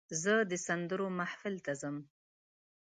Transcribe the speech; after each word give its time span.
زه 0.21 0.33
د 0.49 0.51
سندرو 0.65 1.07
محفل 1.19 1.55
ته 1.65 1.71
ځم. 1.81 1.97